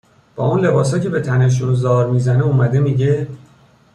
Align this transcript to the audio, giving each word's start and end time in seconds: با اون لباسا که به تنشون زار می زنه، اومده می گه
با 0.35 0.45
اون 0.47 0.65
لباسا 0.65 0.99
که 0.99 1.09
به 1.09 1.19
تنشون 1.21 1.75
زار 1.75 2.09
می 2.11 2.19
زنه، 2.19 2.43
اومده 2.43 2.79
می 2.79 2.95
گه 2.95 3.27